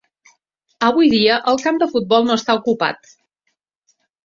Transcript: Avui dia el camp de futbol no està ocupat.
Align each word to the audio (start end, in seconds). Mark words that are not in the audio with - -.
Avui 0.87 1.11
dia 1.11 1.35
el 1.51 1.61
camp 1.65 1.77
de 1.85 1.89
futbol 1.93 2.27
no 2.31 2.39
està 2.43 2.57
ocupat. 2.63 3.15